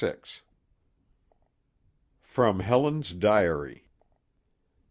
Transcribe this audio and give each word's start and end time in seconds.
[From 2.23 2.61
Helen's 2.61 3.13
Diary. 3.13 3.85